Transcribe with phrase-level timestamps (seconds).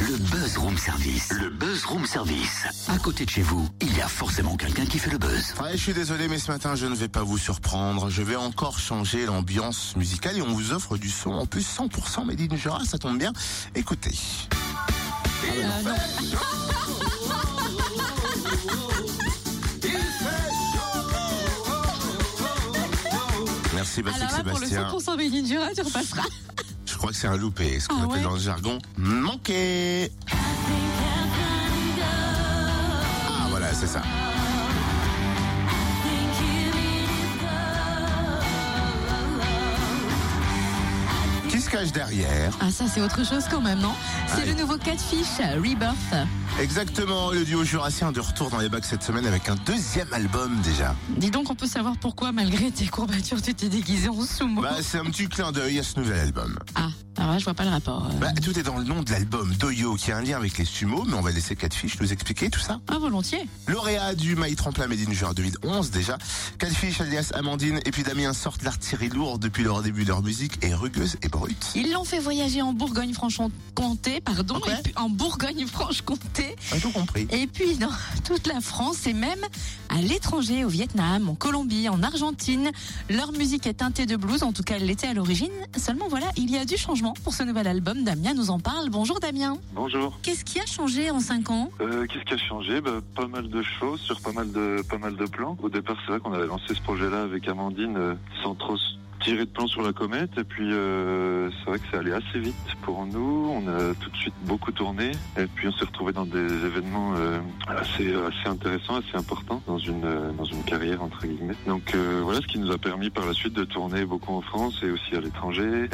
[0.00, 1.32] Le Buzz Room Service.
[1.32, 2.66] Le Buzz Room Service.
[2.88, 5.54] À côté de chez vous, il y a forcément quelqu'un qui fait le buzz.
[5.60, 8.08] Ouais, je suis désolé, mais ce matin, je ne vais pas vous surprendre.
[8.08, 12.24] Je vais encore changer l'ambiance musicale et on vous offre du son en plus 100%
[12.24, 13.32] Made in Jura, ça tombe bien.
[13.74, 14.16] Écoutez.
[23.74, 25.14] Merci Baptiste Alors là, pour le Sébastien.
[25.14, 26.22] 100% Made in Jura, tu repasseras.
[26.98, 30.10] Je crois que c'est un loupé, ce qu'on Ah appelle ouais dans le jargon manqué.
[30.32, 30.34] Ah
[33.50, 34.02] voilà, c'est ça.
[41.58, 43.92] Qui se cache derrière Ah, ça, c'est autre chose quand même, non
[44.28, 45.96] C'est le nouveau Catfish, Rebirth.
[46.60, 50.56] Exactement, le duo jurassien de retour dans les bacs cette semaine avec un deuxième album
[50.62, 50.94] déjà.
[51.16, 54.62] Dis donc, on peut savoir pourquoi, malgré tes courbatures, tu t'es déguisé en sumo.
[54.62, 56.56] Bah, c'est un petit clin d'œil à ce nouvel album.
[56.76, 58.06] Ah, alors là, je vois pas le rapport.
[58.06, 58.18] euh.
[58.20, 60.64] Bah, tout est dans le nom de l'album, Doyo, qui a un lien avec les
[60.64, 62.80] sumos, mais on va laisser Catfish nous expliquer tout ça.
[62.88, 63.46] Ah, volontiers.
[63.66, 66.16] Lauréat du Maï Tremplin Made in Jura 2011 déjà.
[66.58, 70.64] Catfish alias Amandine et puis Damien sortent l'artillerie lourde depuis leur début de leur musique
[70.64, 71.72] est rugueuse et brute.
[71.74, 74.68] Ils l'ont fait voyager en Bourgogne-Franche-Comté, pardon, Ok.
[74.68, 77.26] et puis en Bourgogne-Franche-Comté, J'ai tout compris.
[77.30, 77.90] et puis dans
[78.24, 79.38] toute la France et même
[79.88, 82.70] à l'étranger, au Vietnam, en Colombie, en Argentine.
[83.08, 85.48] Leur musique est teintée de blues, en tout cas elle l'était à l'origine.
[85.76, 88.04] Seulement voilà, il y a du changement pour ce nouvel album.
[88.04, 88.90] Damien nous en parle.
[88.90, 89.56] Bonjour Damien.
[89.74, 90.18] Bonjour.
[90.22, 91.70] Qu'est-ce qui a changé en 5 ans?
[91.80, 92.80] Euh, Qu'est-ce qui a changé?
[92.80, 95.56] Bah, Pas mal de choses sur pas mal de pas mal de plans.
[95.62, 98.76] Au départ, c'est vrai qu'on avait lancé ce projet-là avec Amandine euh, sans trop
[99.28, 100.30] tirer de plan sur la comète.
[100.38, 103.52] Et puis, euh, c'est vrai que c'est allé assez vite pour nous.
[103.52, 105.10] On a tout de suite beaucoup tourné.
[105.36, 109.76] Et puis, on s'est retrouvé dans des événements euh, assez assez intéressants, assez importants dans
[109.76, 111.56] une euh, dans une carrière entre guillemets.
[111.66, 114.80] Donc voilà, ce qui nous a permis par la suite de tourner beaucoup en France
[114.82, 115.88] et aussi à l'étranger.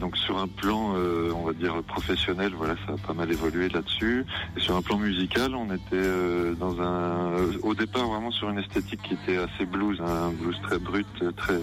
[0.00, 0.94] Donc sur un plan,
[1.34, 1.52] on va
[1.86, 4.24] professionnel, voilà, ça a pas mal évolué là-dessus.
[4.56, 8.58] Et sur un plan musical, on était euh, dans un, au départ vraiment sur une
[8.58, 11.06] esthétique qui était assez blues, hein, un blues très brut,
[11.36, 11.60] très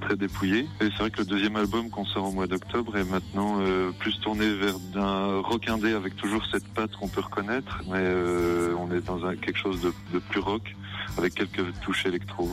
[0.00, 0.68] très dépouillé.
[0.80, 3.90] Et c'est vrai que le deuxième album qu'on sort au mois d'octobre est maintenant euh,
[3.98, 8.74] plus tourné vers d'un rock indé avec toujours cette patte qu'on peut reconnaître, mais euh,
[8.78, 10.74] on est dans un, quelque chose de, plus rock
[11.18, 12.50] avec quelques touches électro,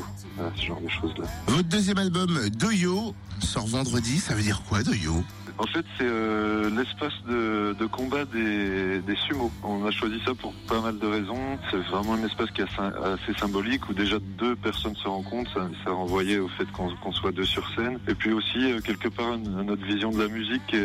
[0.56, 1.26] ce genre de choses-là.
[1.48, 4.20] Votre deuxième album, Doyo, sort vendredi.
[4.20, 5.24] Ça veut dire quoi, Doyo
[5.60, 9.52] En fait, c'est euh, l'espace de, de combat des, des sumos.
[9.64, 11.60] On a choisi ça pour pas mal de raisons.
[11.70, 15.52] C'est vraiment un espace qui est assez, symbolique où déjà deux personnes se rencontrent.
[15.54, 18.00] Ça, ça renvoyait au fait qu'on soit deux sur scène.
[18.08, 20.76] Et puis aussi, euh, quelque part, notre vision de la musique,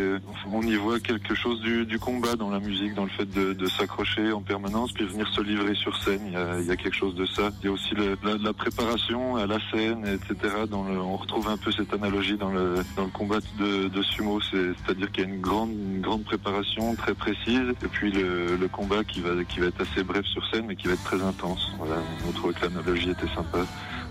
[0.52, 3.54] on y voit quelque chose du, du combat dans la musique, dans le fait de,
[3.54, 6.20] de s'accrocher en permanence, puis venir se livrer sur scène.
[6.26, 7.50] Il y a, il y a quelque chose de ça.
[7.62, 10.54] Il y a aussi le- la, préparation à la scène, etc.
[10.70, 14.02] Dans le, on retrouve un peu cette analogie dans le, dans le combat de, de
[14.02, 14.40] sumo.
[14.84, 18.68] C'est-à-dire qu'il y a une grande, une grande préparation très précise, et puis le, le
[18.68, 21.22] combat qui va, qui va être assez bref sur scène, mais qui va être très
[21.22, 21.72] intense.
[21.78, 21.96] Voilà,
[22.28, 23.66] on trouvait que l'analogie était sympa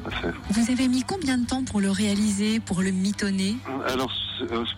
[0.05, 0.33] à faire.
[0.51, 3.57] Vous avez mis combien de temps pour le réaliser, pour le mitonner?
[3.87, 4.11] Alors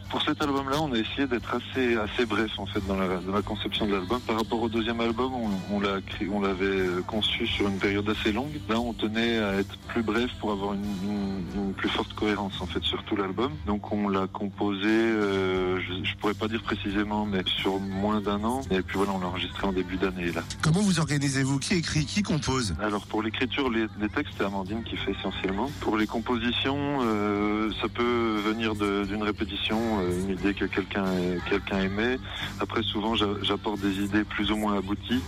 [0.10, 3.34] pour cet album-là, on a essayé d'être assez assez bref en fait dans la, dans
[3.34, 4.20] la conception de l'album.
[4.22, 5.98] Par rapport au deuxième album, on, on l'a
[6.32, 8.60] on l'avait euh, conçu sur une période assez longue.
[8.70, 12.62] Là, on tenait à être plus bref pour avoir une, une- une plus forte cohérence
[12.62, 13.52] en fait sur tout l'album.
[13.66, 18.44] Donc on l'a composé, euh, je, je pourrais pas dire précisément, mais sur moins d'un
[18.44, 18.62] an.
[18.72, 20.44] Et puis voilà, on l'a enregistré en début d'année là.
[20.62, 21.60] Comment vous organisez-vous?
[21.60, 22.76] Qui écrit Qui compose?
[22.82, 25.70] Alors pour l'écriture, les, les textes, c'est Amandine qui fait essentiellement.
[25.82, 31.06] Pour les compositions, euh, ça peut venir d'une répétition, euh, une idée que quelqu'un
[31.50, 32.18] quelqu'un aimait.
[32.60, 35.22] Après, souvent, j'a- j'apporte des idées plus ou moins abouties,